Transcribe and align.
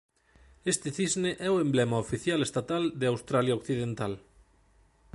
Este 0.73 0.89
cisne 0.97 1.31
é 1.47 1.49
o 1.51 1.61
emblema 1.65 1.97
oficial 2.05 2.39
estatal 2.47 2.83
de 2.99 3.05
Australia 3.07 3.57
Occidental. 3.59 4.13